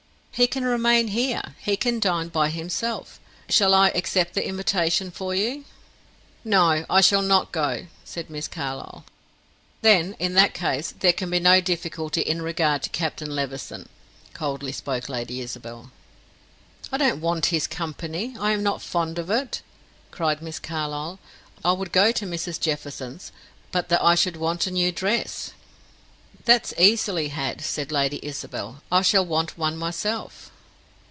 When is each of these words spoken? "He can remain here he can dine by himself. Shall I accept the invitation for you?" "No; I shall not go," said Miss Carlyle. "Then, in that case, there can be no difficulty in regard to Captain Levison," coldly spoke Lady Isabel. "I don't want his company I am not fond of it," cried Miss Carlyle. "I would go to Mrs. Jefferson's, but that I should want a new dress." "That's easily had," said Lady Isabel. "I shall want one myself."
"He 0.33 0.47
can 0.47 0.63
remain 0.63 1.09
here 1.09 1.55
he 1.59 1.75
can 1.77 1.99
dine 1.99 2.29
by 2.29 2.49
himself. 2.49 3.19
Shall 3.49 3.75
I 3.75 3.89
accept 3.89 4.33
the 4.33 4.47
invitation 4.47 5.11
for 5.11 5.35
you?" 5.35 5.65
"No; 6.45 6.83
I 6.89 7.01
shall 7.01 7.21
not 7.21 7.51
go," 7.51 7.85
said 8.05 8.29
Miss 8.29 8.47
Carlyle. 8.47 9.03
"Then, 9.81 10.15
in 10.19 10.33
that 10.35 10.53
case, 10.55 10.95
there 10.97 11.11
can 11.13 11.29
be 11.29 11.39
no 11.39 11.59
difficulty 11.59 12.21
in 12.21 12.41
regard 12.41 12.81
to 12.83 12.89
Captain 12.89 13.35
Levison," 13.35 13.87
coldly 14.33 14.71
spoke 14.71 15.09
Lady 15.09 15.41
Isabel. 15.41 15.91
"I 16.93 16.97
don't 16.97 17.21
want 17.21 17.47
his 17.47 17.67
company 17.67 18.33
I 18.39 18.51
am 18.53 18.63
not 18.63 18.81
fond 18.81 19.19
of 19.19 19.29
it," 19.29 19.61
cried 20.11 20.41
Miss 20.41 20.57
Carlyle. 20.59 21.19
"I 21.63 21.73
would 21.73 21.91
go 21.91 22.11
to 22.13 22.25
Mrs. 22.25 22.57
Jefferson's, 22.59 23.31
but 23.73 23.89
that 23.89 24.01
I 24.01 24.15
should 24.15 24.37
want 24.37 24.65
a 24.65 24.71
new 24.71 24.91
dress." 24.93 25.51
"That's 26.43 26.73
easily 26.75 27.27
had," 27.27 27.61
said 27.61 27.91
Lady 27.91 28.19
Isabel. 28.25 28.81
"I 28.91 29.03
shall 29.03 29.23
want 29.23 29.59
one 29.59 29.77
myself." 29.77 30.49